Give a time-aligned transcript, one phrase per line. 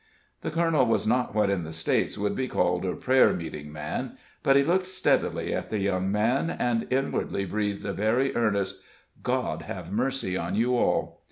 [0.41, 4.17] The colonel was not what in the States would be called a prayer meeting man,
[4.41, 8.81] but he looked steadily at the young man, and inwardly breathed a very earnest
[9.21, 11.19] "God have mercy on you all."